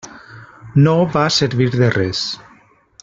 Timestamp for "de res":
1.75-2.25